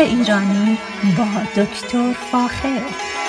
[0.00, 0.78] ایرانی
[1.18, 3.19] با دکتر فاخر.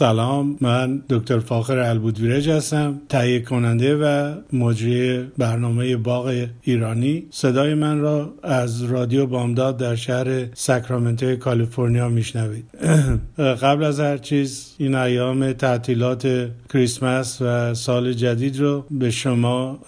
[0.00, 7.24] سلام من دکتر فاخر البودویرج هستم تهیه کننده و مجری برنامه باغ ایرانی.
[7.30, 12.64] صدای من را از رادیو بامداد در شهر ساکرامنتو کالیفرنیا میشنوید.
[13.62, 19.78] قبل از هر چیز این ایام تعطیلات کریسمس و سال جدید رو به شما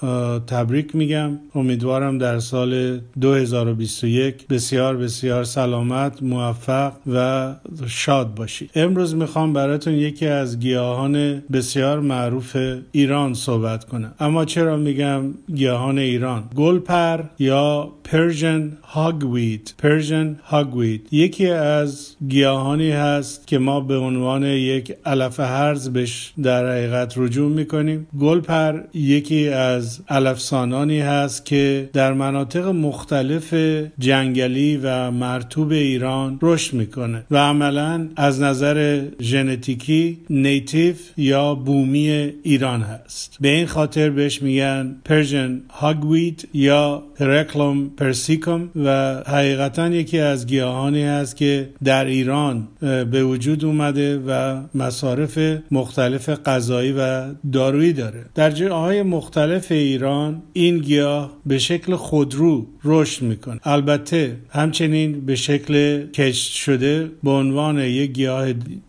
[0.46, 1.38] تبریک میگم.
[1.54, 7.54] امیدوارم در سال 2021 بسیار بسیار سلامت موفق و
[7.86, 8.70] شاد باشید.
[8.74, 12.56] امروز می‌خوام براتون یکی از گیاهان بسیار معروف
[12.92, 15.22] ایران صحبت کنم اما چرا میگم
[15.54, 23.96] گیاهان ایران؟ گلپر یا Persian hogweed Persian hogweed یکی از گیاهانی هست که ما به
[23.96, 28.06] عنوان یک علف هرز بهش در حقیقت رجوع می‌کنیم.
[28.20, 33.54] گلپر یکی از علفسانانی هست که در مناطق مختلف
[33.98, 39.91] جنگلی و مرتوب ایران رشد می‌کنه و عملا از نظر ژنتیکی
[40.30, 42.10] native یا بومی
[42.42, 43.36] ایران هست.
[43.40, 51.02] به این خاطر بهش میگن Persian hogweed یا Heracleum persicum و حقیقتا یکی از گیاهانی
[51.02, 55.38] است که در ایران به وجود اومده و مصارف
[55.70, 58.24] مختلف غذایی و دارویی داره.
[58.34, 63.60] در جاهای مختلف ایران این گیاه به شکل خودرو رشد می‌کنه.
[63.64, 68.46] البته همچنین به شکل کشت شده به عنوان یک گیاه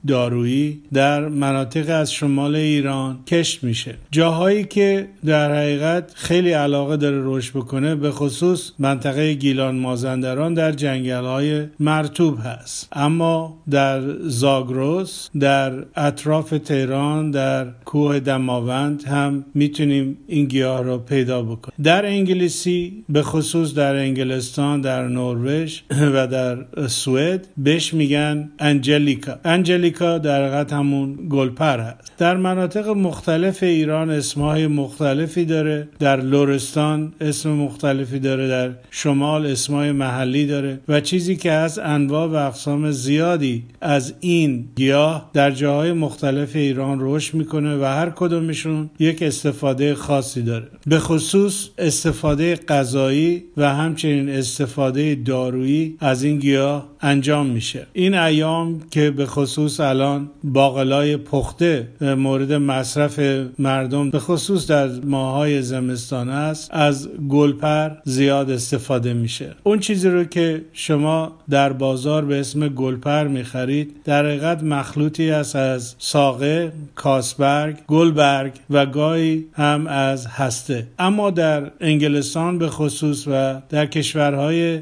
[0.08, 3.96] دارویی در مناطق از شمال ایران کشت میشه.
[4.12, 10.72] جاهایی که در حقیقت خیلی علاقه داره رشد بکنه به خصوص منطقه گیلان مازندران در
[10.72, 12.88] جنگل های مرتوب هست.
[12.92, 21.42] اما در زاگروس در اطراف تهران در کوه دماوند هم می‌تونیم این گیاه را پیدا
[21.42, 21.76] بکنیم.
[21.84, 25.80] در انگلیسی به خصوص در انگلستان در نروژ
[26.14, 29.40] و در سوئد بهش میگن انجلیکا.
[29.46, 32.12] انجلیکا در حقیقت همون گلپر هست.
[32.18, 35.88] در مناطق مختلف ایران اسمهای مختلفی داره.
[36.00, 38.48] در لورستان اسم مختلفی داره.
[38.48, 40.80] در شمال اسمای محلی داره.
[40.88, 46.98] و چیزی که از انواع و اقسام زیادی از این گیاه در جاهای مختلف ایران
[47.02, 50.68] رشد می‌کنه و هر کدومشون یک استفاده خاصی داره.
[50.88, 57.88] به خصوص استفاده غذایی و همچنین استفاده دارویی از این گیاه انجام میشه.
[57.94, 60.30] این ایام که به خصوص الان
[60.74, 63.20] باقلای پخته مورد مصرف
[63.60, 69.56] مردم به خصوص در ماهای زمستان است از گلپر زیاد استفاده میشه.
[69.64, 75.56] اون چیزی رو که شما در بازار به اسم گلپر می‌خرید در حقیقت مخلوطی است
[75.56, 80.88] از ساقه کاسبرگ گلبرگ و گاهی هم از هسته.
[81.00, 84.80] اما در انگلستان به خصوص و در کشورهای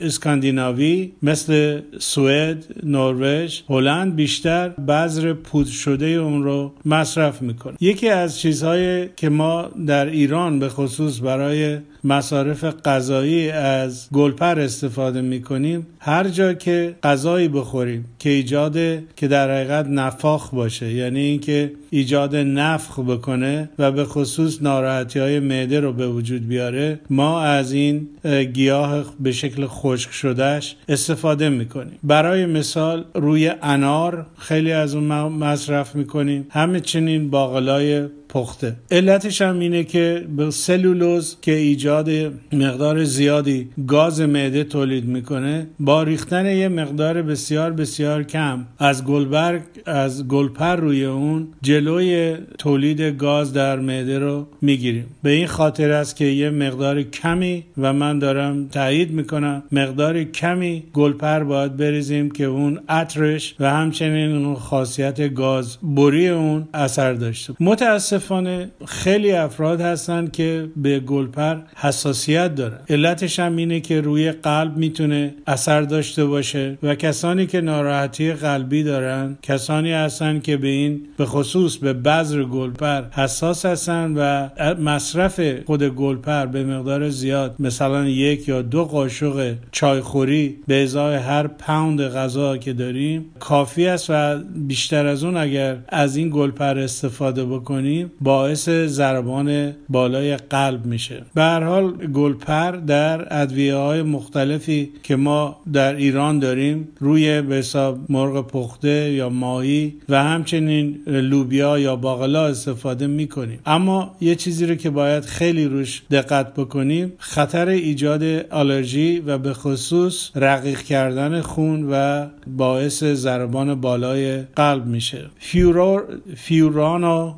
[0.00, 7.74] اسکاندیناوی مثل سوئد نروژ هلند بیشتر بذر پودر شده اون رو مصرف می‌کنه.
[7.80, 15.20] یکی از چیزهایی که ما در ایران به خصوص برای مصارف غذایی از گلپر استفاده
[15.20, 18.76] می‌کنیم هر جا که غذایی بخوریم که ایجاد
[19.16, 25.40] که در حقیقت نفاخ باشه یعنی اینکه ایجاد نفخ بکنه و به خصوص ناراحتی های
[25.40, 28.08] معده رو به وجود بیاره ما از این
[28.52, 31.98] گیاه به شکل خشک شدهش استفاده می‌کنیم.
[32.02, 36.46] برای مثال روی انار خیلی از اون مصرف می‌کنیم.
[36.50, 38.76] همه چنین باقلای پخته.
[38.90, 42.10] علتش هم اینه که به سلولوز که ایجاد
[42.52, 49.62] مقدار زیادی گاز معده تولید می‌کنه با ریختن یه مقدار بسیار بسیار کم از گلبرگ
[49.86, 55.06] از گلپر روی اون جلوی تولید گاز در معده رو می‌گیریم.
[55.22, 60.82] به این خاطر است که یه مقدار کمی و من دارم تایید می‌کنم مقدار کمی
[60.92, 67.54] گلپر باید بریزیم که اون عطرش و همچنین اون خاصیت گاز بری اون اثر داشته
[67.60, 72.78] متاسف متاسفانه خیلی افراد هستن که به گلپر حساسیت دارن.
[72.88, 78.82] علتش هم اینه که روی قلب می‌تونه اثر داشته باشه و کسانی که ناراحتی قلبی
[78.82, 85.40] دارن کسانی هستن که به این به خصوص به بذر گلپر حساس هستن و مصرف
[85.66, 92.02] خود گلپر به مقدار زیاد مثلا یک یا دو قاشق چایخوری به ازای هر پوند
[92.02, 98.07] غذا که داریم کافی است و بیشتر از اون اگر از این گلپر استفاده بکنیم
[98.20, 101.22] باعث ضربان بالای قلب میشه.
[101.34, 107.54] به هر حال گلپر در ادویه های مختلفی که ما در ایران داریم روی به
[107.54, 113.58] حساب مرغ پخته یا ماهی و همچنین لوبیا یا باقلا استفاده می‌کنیم.
[113.66, 119.52] اما یه چیزی رو که باید خیلی روش دقت بکنیم خطر ایجاد آلرژی و به
[119.52, 122.26] خصوص رقیق کردن خون و
[122.56, 125.24] باعث ضربان بالای قلب میشه.
[125.38, 126.02] فیورور
[126.36, 127.34] فیوران و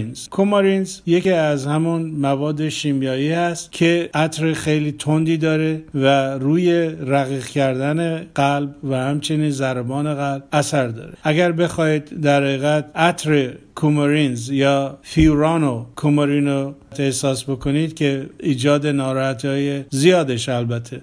[0.00, 6.90] کومارینز کومارینز یکی از همون مواد شیمیایی هست که عطر خیلی تندی داره و روی
[7.06, 11.12] رقیق کردن قلب و همچنین ضربان قلب اثر داره.
[11.22, 19.84] اگر بخواید در حقیقت عطر کومارینز یا فیورانو کومارینو احساس بکنید که ایجاد ناراحتی های
[19.90, 21.02] زیادش البته.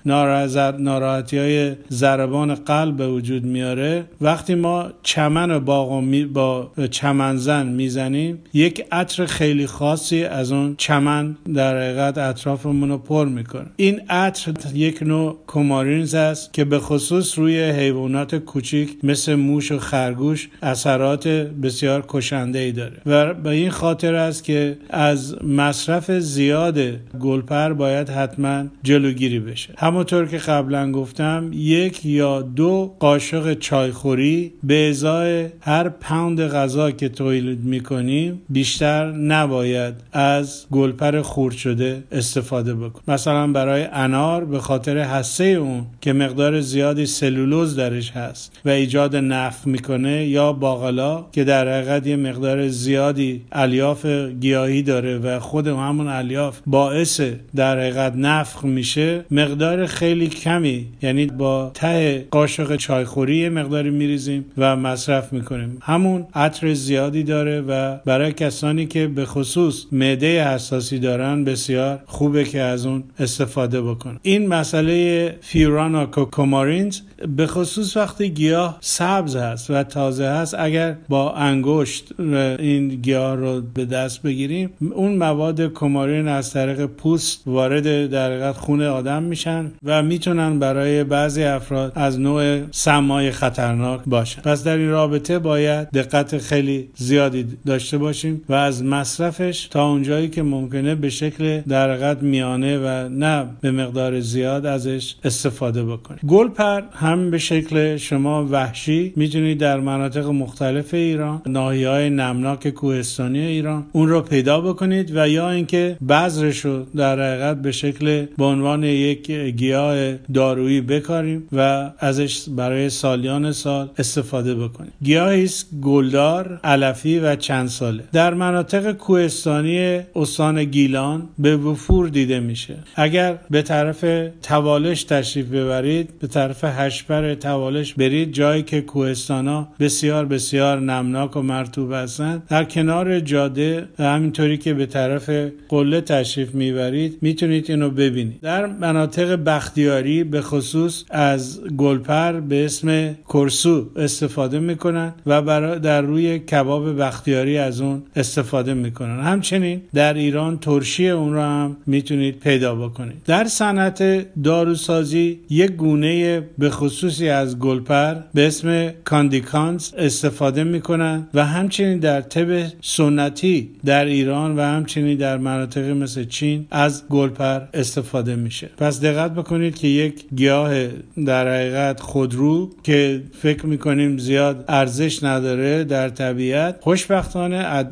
[0.79, 4.05] ناراحتی های ضربان قلب به وجود میاره.
[4.21, 10.75] وقتی ما چمن و باغ می با چمنزن می‌زنیم یک عطر خیلی خاصی از اون
[10.77, 13.65] چمن در حقیقت اطرافمون رو پر می‌کنه.
[13.75, 19.79] این عطر یک نوع کومارینز است که به خصوص روی حیوانات کوچیک مثل موش و
[19.79, 22.97] خرگوش اثرات بسیار کشنده ای داره.
[23.05, 26.79] و به این خاطر است که از مصرف زیاد
[27.19, 29.73] گلپر باید حتما جلوگیری بشه.
[29.77, 37.09] همونطور که قبلا گفتم یک یا دو قاشق چایخوری به ازای هر پوند غذا که
[37.09, 44.97] تولید می‌کنیم بیشتر نباید از گلپر خورد شده استفاده بکن مثلا برای انار به خاطر
[44.97, 51.43] حسه اون که مقدار زیادی سلولوز درش هست و ایجاد نفخ می‌کنه یا باقلا که
[51.43, 54.05] در حقیقت یه مقدار زیادی الیاف
[54.39, 57.21] گیاهی داره و خود همون الیاف باعث
[57.55, 60.85] در حقیقت نفخ میشه مقدار خیلی کمی.
[61.01, 65.77] یعنی با ته قاشق چایخوری مقداری میریزیم و مصرف می‌کنیم.
[65.81, 72.43] همون عطر زیادی داره و برای کسانی که به خصوص معده حساسی دارن بسیار خوبه
[72.43, 76.99] که از اون استفاده بکنن این مسئله فیورانا کوکومارینز
[77.37, 83.61] به خصوص وقتی گیاه سبز هست و تازه هست اگر با انگشت این گیاه رو
[83.73, 84.69] به دست بگیریم.
[84.95, 91.43] اون مواد کومارین از طریق پوست وارد در خون آدم میشن و می‌تونن برای بعضی
[91.43, 94.41] افراد از نوع سمای خطرناک باشن.
[94.41, 100.29] پس در این رابطه باید دقت خیلی زیادی داشته باشیم و از مصرفش تا اونجایی
[100.29, 106.19] که ممکنه به شکل در میانه و نه به مقدار زیاد ازش استفاده بکنیم.
[106.27, 113.39] گلپر هم به شکل شما وحشی می‌تونید در مناطق مختلف ایران ناحی های نمناک کوهستانی
[113.39, 113.85] ایران.
[113.91, 118.83] اون رو پیدا بکنید و یا اینکه بذرش رو در حقیقت به شکل به عنوان
[118.83, 124.91] یک گیاه دارویی بکاریم و ازش برای سالیان سال استفاده بکنیم.
[125.03, 128.03] گیاهی است گلدار علفی و چند ساله.
[128.13, 132.75] در مناطق کوهستانی استان گیلان به وفور دیده میشه.
[132.95, 134.05] اگر به طرف
[134.43, 141.41] توالش تشریف ببرید به طرف هشبر توالش برید جایی که کوهستانا بسیار بسیار نمناک و
[141.41, 145.29] مرتوب هستند در کنار جاده همینطوری که به طرف
[145.69, 148.41] قله تشریف می‌برید می‌تونید اینو ببینید.
[148.41, 156.01] در مناطق بختیاری به خصوص از گلپر به اسم کرسو استفاده می‌کنن و برای در
[156.01, 162.39] روی کباب بختیاری از اون استفاده می‌کنن همچنین در ایران ترشی اون رو هم می‌تونید
[162.39, 163.17] پیدا بکنید.
[163.25, 171.45] در صنعت داروسازی یک گونه به خصوصی از گلپر به اسم کاندیکانس استفاده می‌کنن و
[171.45, 178.35] همچنین در طب سنتی در ایران و همچنین در مناطق مثل چین از گلپر استفاده
[178.35, 178.69] میشه.
[178.77, 180.87] پس دقت بکنید که یک گیاه
[181.25, 187.85] در حقیقت خودرو که فکر می‌کنیم زیاد ارزش نداره در طبیعت خوشبختانه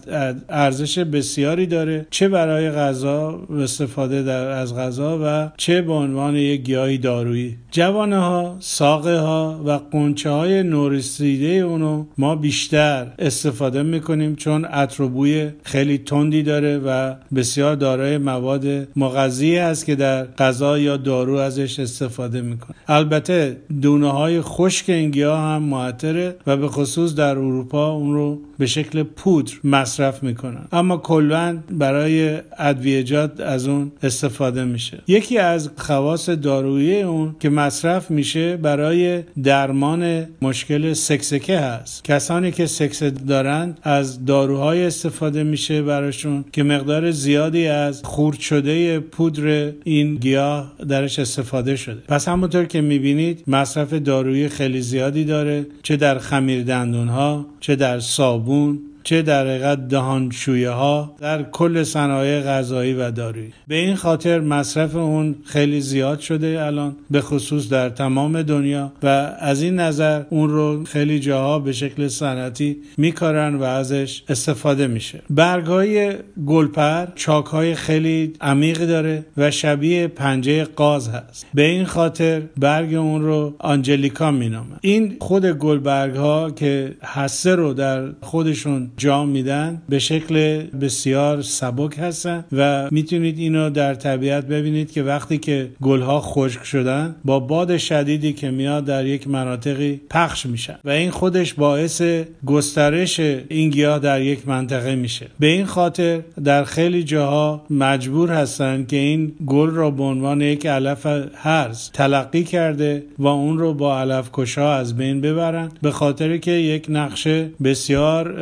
[0.50, 2.08] ارزش بسیاری داره.
[2.10, 7.58] چه برای غذا استفاده در از غذا و چه به عنوان یک گیاهی دارویی.
[7.72, 14.05] جوانه ها ساقه ها و قنچه های نورسیده اونو ما بیشتر استفاده می‌کنیم.
[14.36, 20.78] چون عطر بوی خیلی تندی داره و بسیار دارای مواد مغذی است که در غذا
[20.80, 22.76] یا دارو ازش استفاده می‌کنه.
[22.88, 28.40] البته دونه های خشک این گیاه هم معطره و به خصوص در اروپا اون رو
[28.58, 30.68] به شکل پودر مصرف می‌کنن.
[30.72, 34.98] اما کلا برای ادویجات از اون استفاده میشه.
[35.08, 42.04] یکی از خواص دارویی اون که مصرف میشه برای درمان مشکل سکسکه هست.
[42.04, 49.00] کسانی که سکس دارند از داروهای استفاده میشه براشون که مقدار زیادی از خورد شده
[49.00, 52.02] پودر این گیاه درش استفاده شده.
[52.08, 57.76] پس همونطور که می‌بینید مصرف دارویی خیلی زیادی داره چه در خمیر دندون ها چه
[57.76, 58.45] در صابون.
[58.46, 64.40] صابون چه در حقیقت دهانشویه ها در کل صنایع غذایی و دارویی به این خاطر
[64.40, 69.08] مصرف اون خیلی زیاد شده الان به خصوص در تمام دنیا و
[69.40, 75.22] از این نظر اون رو خیلی جاها به شکل صنعتی میکارن و ازش استفاده میشه.
[75.30, 76.14] برگ های
[76.46, 81.46] گلپر چاک های خیلی عمیق داره و شبیه پنجه قاز هست.
[81.54, 84.78] به این خاطر برگ اون رو آنجلیکا مینامن.
[84.82, 92.00] این خود گلبرگ ها که حسه رو در خودشون جام میدن به شکل بسیار سبک
[92.00, 97.78] هستن و می‌تونید اینو در طبیعت ببینید که وقتی که گلها خشک شدن با باد
[97.78, 102.02] شدیدی که میاد در یک مناطقی پخش میشن و این خودش باعث
[102.46, 105.28] گسترش این گیاه در یک منطقه میشه.
[105.40, 110.66] به این خاطر در خیلی جاها مجبور هستن که این گل را به عنوان یک
[110.66, 116.38] علف هرز تلقی کرده و اون رو با علف کشا از بین ببرن به خاطر
[116.38, 118.36] که یک نقشه بسیار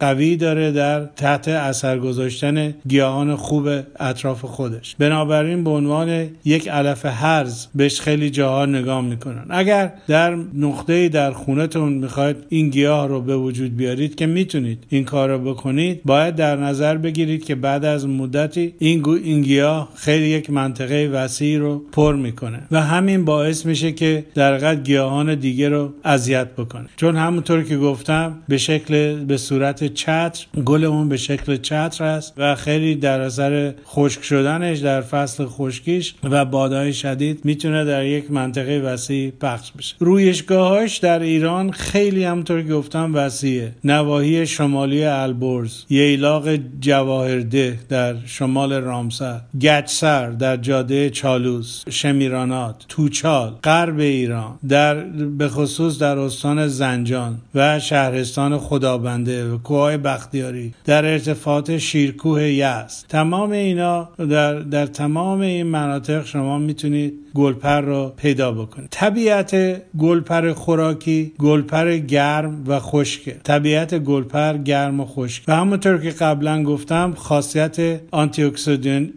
[0.00, 3.68] قوی داره در تحت اثر گذاشتن گیاهان خوب
[4.00, 4.96] اطراف خودش.
[4.98, 9.44] بنابراین به عنوان یک علف هرز بهش خیلی جاها نگاه می‌کنن.
[9.50, 15.04] اگر در نقطه در خونتون می‌خواید این گیاه رو به وجود بیارید که می‌تونید این
[15.04, 20.26] کار رو بکنید باید در نظر بگیرید که بعد از مدتی این, این گیاه خیلی
[20.26, 25.92] یک منطقه وسیع رو پر می‌کنه و همین باعث میشه که در گیاهان دیگه رو
[26.04, 26.86] اذیت بکنه.
[26.96, 32.34] چون همونطور که گفتم به شکل به صورت چتر گل اون به شکل چتر است
[32.36, 38.30] و خیلی در اثر خشک شدنش در فصل خشکیش و بادهای شدید می‌تونه در یک
[38.30, 39.94] منطقه وسیع پخش بشه.
[39.98, 43.72] رویشگاهاش در ایران خیلی همطور که گفتم وسیعه.
[43.84, 53.98] نواحی شمالی البرز ییلاق جواهرده در شمال رامسر گچسر در جاده چالوس شمیرانات توچال غرب
[53.98, 54.94] ایران در
[55.38, 60.74] به خصوص در استان زنجان و شهرستان خدابنده و کوه بختیاری.
[60.84, 68.12] در ارتفاعات شیرکوه یست تمام اینا در, در تمام این مناطق شما می‌تونید گلپر رو
[68.16, 68.88] پیدا بکنید.
[68.90, 73.36] طبیعت گلپر خوراکی گلپر گرم و خشکه.
[73.44, 75.42] طبیعت گلپر گرم و خشک.
[75.48, 78.00] و همونطور که قبلا گفتم خاصیت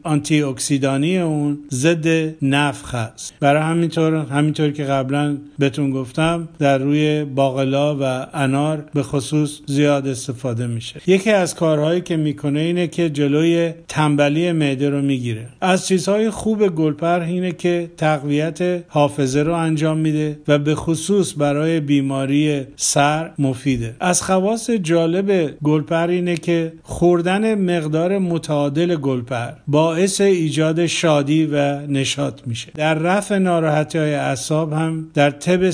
[0.03, 2.07] آنتی اکسیدانی اون ضد
[2.43, 9.03] نفخ است برای همینطور همینطور که قبلا بهتون گفتم در روی باقلا و انار به
[9.03, 11.01] خصوص زیاد استفاده میشه.
[11.07, 15.47] یکی از کارهایی که می‌کنه اینه که جلوی تنبلی معده رو می‌گیره.
[15.61, 21.79] از چیزهای خوب گلپر اینه که تقویت حافظه رو انجام میده و به خصوص برای
[21.79, 23.95] بیماری سر مفیده.
[23.99, 32.41] از خواص جالب گلپر اینه که خوردن مقدار متعادل گلپر باعث ایجاد شادی و نشاط
[32.45, 32.71] میشه.
[32.75, 35.69] در رفع ناراحتی های اعصاب هم در طب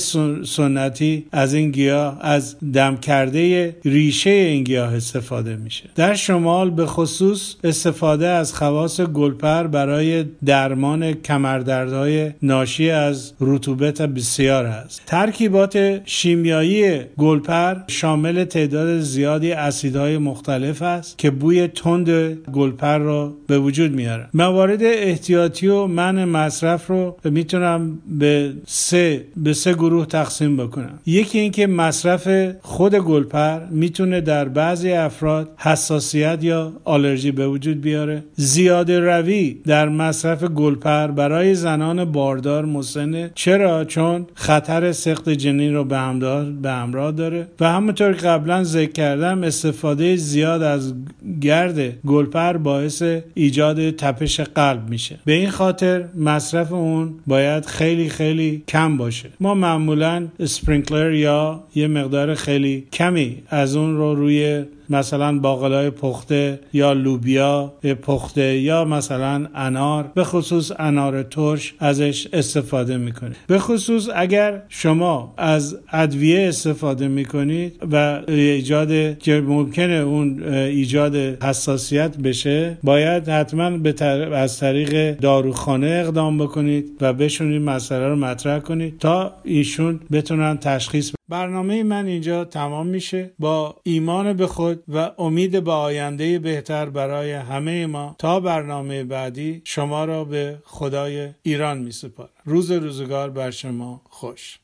[0.46, 5.83] سنتی از این گیاه از دم کرده ریشه این گیاه استفاده میشه.
[5.95, 14.65] در شمال به خصوص استفاده از خواص گلپر برای درمان کمردردهای ناشی از رطوبت بسیار
[14.65, 15.01] است.
[15.05, 22.09] ترکیبات شیمیایی گلپر شامل تعداد زیادی اسیدهای مختلف است که بوی تند
[22.53, 29.53] گلپر را به وجود میاره موارد احتیاطی و من مصرف رو می‌تونم به سه به
[29.53, 31.00] سه گروه تقسیم بکنم.
[31.05, 32.27] یکی اینکه مصرف
[32.62, 38.23] خود گلپر می‌تونه در بعضی افراد حساسیت یا آلرژی به وجود بیاره.
[38.35, 45.83] زیاده روی در مصرف گلپر برای زنان باردار مسنه چرا؟ چون خطر سخت جنین رو
[45.83, 47.47] به همراه داره.
[47.59, 50.93] و همونطور که قبلا ذکر کردم استفاده زیاد از
[51.41, 55.19] گرد گلپر باعث ایجاد تپش قلب میشه.
[55.25, 59.29] به این خاطر مصرف اون باید خیلی خیلی کم باشه.
[59.39, 64.76] ما معمولا سپرینکلر یا یه مقدار خیلی کمی از اون رو روی Yeah.
[64.89, 72.98] مثلا باقلای پخته یا لوبیا پخته یا مثلا انار به خصوص انار ترش ازش استفاده
[72.98, 73.38] می‌کنید.
[73.48, 82.17] به خصوص اگر شما از ادویه استفاده می‌کنید و ایجاد که ممکنه اون ایجاد حساسیت
[82.17, 88.60] بشه باید حتما به از طریق داروخانه اقدام بکنید و بهشون این مسئله رو مطرح
[88.60, 93.32] کنید تا ایشون بتونن تشخیص برنامه من اینجا تمام میشه.
[93.39, 98.15] با ایمان به خود و امید به آینده بهتر برای همه ما.
[98.19, 104.55] تا برنامه بعدی شما را به خدای ایران می سپارم روز روزگار بر شما خوش.